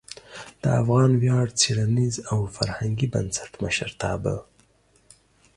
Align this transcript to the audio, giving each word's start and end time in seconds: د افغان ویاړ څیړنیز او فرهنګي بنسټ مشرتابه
د 0.61 0.63
افغان 0.81 1.11
ویاړ 1.21 1.45
څیړنیز 1.59 2.15
او 2.31 2.39
فرهنګي 2.55 3.07
بنسټ 3.13 3.51
مشرتابه 3.63 4.35